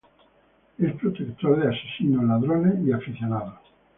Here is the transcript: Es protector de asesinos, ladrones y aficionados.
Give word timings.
Es 0.79 0.93
protector 0.93 1.59
de 1.61 1.69
asesinos, 1.77 2.23
ladrones 2.23 2.73
y 2.87 2.91
aficionados. 2.91 3.53